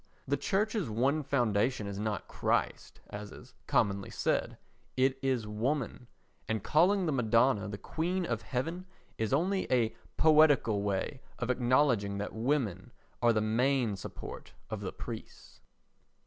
[0.27, 4.57] The Church's one foundation is not Christ, as is commonly said,
[4.97, 6.07] it is woman;
[6.49, 8.87] and calling the Madonna the Queen of Heaven
[9.19, 12.91] is only a poetical way of acknowledging that women
[13.21, 15.61] are the main support of the priests.